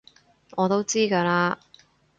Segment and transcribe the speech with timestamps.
[0.57, 1.57] 我都知㗎喇